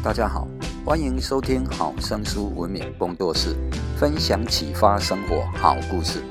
[0.00, 0.46] 大家好，
[0.84, 3.56] 欢迎收听好生书文明工作室
[3.96, 6.22] 分享启发生活好故事。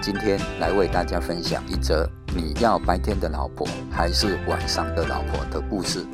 [0.00, 6.06] 今天来为大家分享一则你要白天的老婆还是晚上的老婆的故事。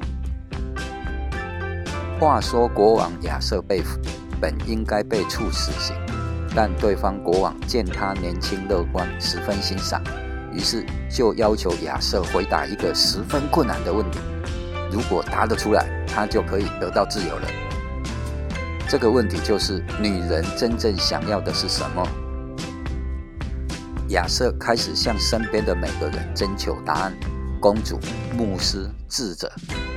[2.19, 4.01] 话说国王亚瑟被俘，
[4.41, 5.95] 本应该被处死刑，
[6.57, 10.03] 但对方国王见他年轻乐观，十分欣赏，
[10.53, 14.19] 于是就要求亚瑟回答一个十分困难的问题。
[14.91, 17.47] 如果答得出来，他就可以得到自由了。
[18.89, 22.03] 这个问题就是：女人真正想要的是什么？
[24.09, 27.13] 亚瑟开始向身边的每个人征求答案，
[27.61, 28.01] 公主、
[28.35, 29.53] 牧师、智者，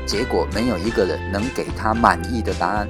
[0.05, 2.85] 结果没有一个人能给他满意的答案。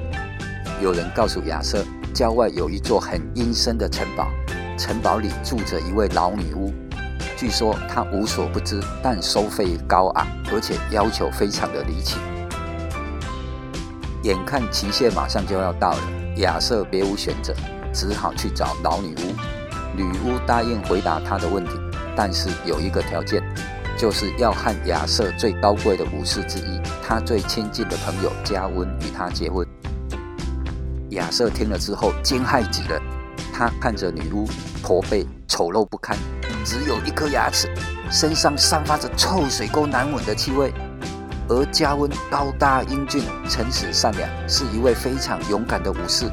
[0.82, 4.26] 有人告诉亚瑟，郊外有一座很阴森的城堡，
[4.76, 6.74] 城堡里住着一位老女巫。
[7.36, 12.16] 据说她无所不知，但收费高昂，而且要求非常的离奇。
[14.22, 16.02] 眼看期限马上就要到了，
[16.36, 17.54] 亚瑟别无选择，
[17.92, 19.34] 只好去找老女巫。
[19.96, 21.72] 女巫答应回答他的问题，
[22.14, 23.42] 但是有一个条件，
[23.96, 29.66] 就是要和亚瑟最高贵的武士之一，他最亲近的朋友加温与他结婚。
[31.10, 33.00] 亚瑟听了之后惊骇极了，
[33.52, 34.46] 他看着女巫
[34.82, 36.16] 驼背丑陋不堪。
[36.62, 37.68] 只有一颗牙齿，
[38.10, 40.72] 身上散发着臭水沟难闻的气味。
[41.50, 46.30] 而加温高大英俊、诚实善良，是一位非常勇敢的武士。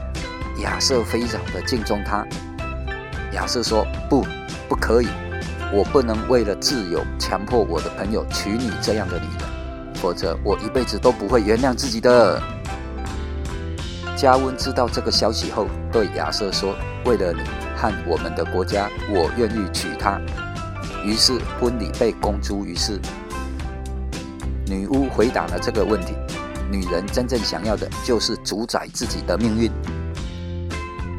[0.62, 2.24] 亚瑟非常的敬重他。
[3.34, 4.24] 亚瑟说：“不，
[4.70, 5.08] 不可以，
[5.74, 12.40] 我不能为了自由强迫我的朋友娶你这样的女人，否则我一辈子都不会原谅自己的。”
[14.16, 17.42] 加温知道这个消息后，对亚瑟说：“为了你。”
[17.76, 20.20] 和我们的国家，我愿意娶她。
[21.04, 23.00] 于是婚礼被公诸于世。
[24.70, 26.14] 女巫回答了这个问题：
[26.70, 29.72] 女人真正想要的就是主宰自己的命运。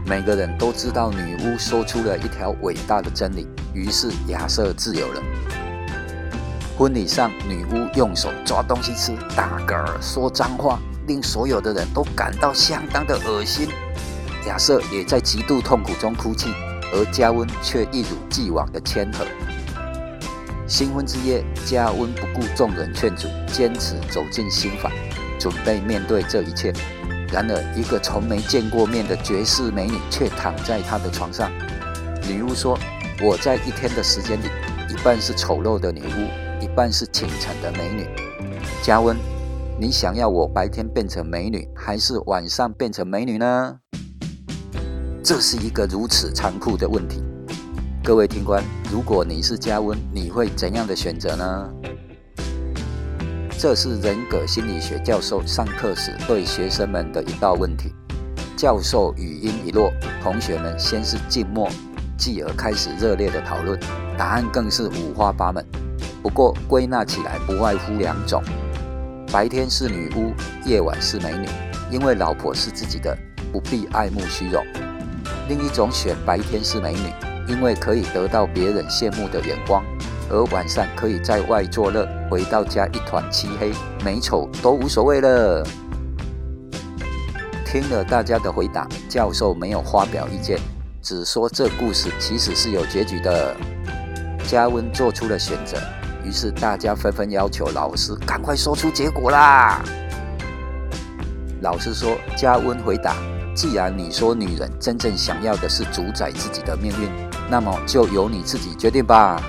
[0.05, 5.23] 每个人都知道女巫说出了一条伟大的真理，于是亚瑟自由了。
[6.77, 13.69] 婚礼上，女巫用手抓东西吃，打嗝儿，说脏话，令所有的人都感到相当的恶心。
[14.47, 16.53] 亚瑟也在极度痛苦中哭泣，
[16.93, 19.25] 而加温却一如既往的谦和。
[20.69, 24.93] 新婚之夜，加温不顾众人劝阻，坚持走进新房，
[25.41, 26.71] 准备面对这一切。
[27.33, 31.51] 然而，一个从没见过面的绝世美女却躺在他的床上。
[32.29, 32.79] 女巫说
[33.25, 34.45] ：“我在一天的时间里，
[34.91, 38.07] 一半是丑陋的女巫，一半是倾城的美女。
[38.83, 39.17] 加温，
[39.81, 43.77] 你想要我白天变成美女，还是晚上变成美女呢？”
[45.25, 47.23] 这是一个如此残酷的问题，
[48.09, 51.71] 各位听官，如果你是加温，你会怎样的选择呢？
[53.59, 57.93] 这是人格心理学教授上课时对学生们的一道问题。
[58.57, 59.93] 教授语音一落，
[60.23, 61.69] 同学们先是静默，
[62.17, 63.79] 继而开始热烈的讨论，
[64.17, 65.63] 答案更是五花八门。
[66.23, 68.43] 不过归纳起来，不外乎两种：
[69.31, 70.33] 白天是女巫，
[70.65, 71.47] 夜晚是美女，
[71.91, 73.15] 因为老婆是自己的，
[73.53, 74.65] 不必爱慕虚荣。
[75.47, 77.13] 另一种选白天是美女，
[77.49, 79.83] 因为可以得到别人羡慕的眼光，
[80.31, 83.73] 而晚上可以在外作乐，回到家一团漆黑，
[84.05, 85.67] 美丑都无所谓了。
[87.65, 90.59] 听了大家的回答，教授没有发表意见，
[91.03, 93.57] 只说这故事其实是有结局的。
[94.47, 95.77] 加温做出了选择，
[96.25, 99.83] 于是大家纷纷要求老师赶快说出结果啦。
[101.61, 103.17] 老师说：“加温回答。”
[103.55, 107.11] 既然你说女人真正想要的是主宰自己的命运，
[107.51, 109.43] 那么就由你自己决定吧。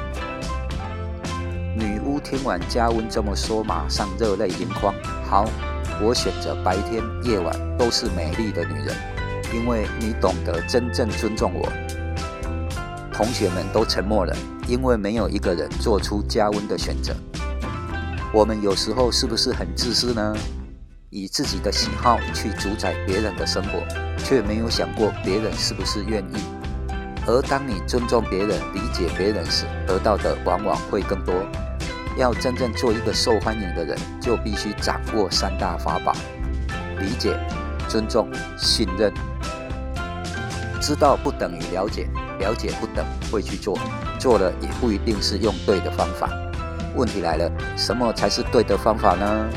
[1.76, 4.94] 女巫听完加温这么说，马上热泪盈眶。
[5.30, 5.46] 好，
[6.02, 8.96] 我选择白天、夜晚都是美丽的女人，
[9.54, 11.70] 因为你懂得真正尊重我。
[13.14, 14.36] 同学们都沉默了，
[14.68, 17.14] 因为没有一个人做出加温的选择。
[18.34, 20.36] 我们有时候是不是很自私呢？
[21.10, 23.84] 以自己的喜好去主宰别人的生活，
[24.18, 26.38] 却没有想过别人是不是愿意。
[27.30, 31.36] 而当你尊重别人、理解别人时，得到的往往会更多。
[32.18, 36.12] 要真正做一个受欢迎的人，就必须掌握三大法宝：
[37.00, 37.38] 理解、
[37.88, 38.28] 尊重、
[38.58, 39.14] 信任。
[40.82, 42.10] 知道不等于了解，
[42.40, 43.78] 了解不等会去做，
[44.18, 46.28] 做了也不一定是用对的方法。
[46.96, 49.50] 问题来了，什么才是对的方法呢？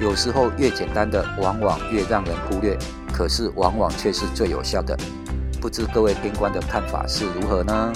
[0.00, 2.76] 有时候越简单的，往往越让人忽略，
[3.12, 4.98] 可是往往却是最有效的。
[5.60, 7.92] 不知各位听官的看法是如何呢？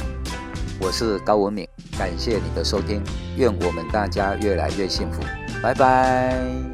[0.79, 1.67] 我是高文敏，
[1.99, 3.03] 感谢你的收听，
[3.37, 5.23] 愿我们大家越来越幸福，
[5.63, 6.74] 拜拜。